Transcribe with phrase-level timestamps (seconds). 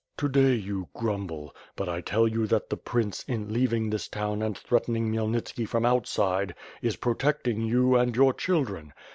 [0.17, 4.41] To day you grumble, but I tell you that the prince, in leaving this town
[4.41, 8.93] and threatening Khmyelnitski from outside, is pro tecting you and your children.